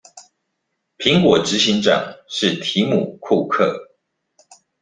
[0.97, 3.91] 蘋果執行長是提姆庫克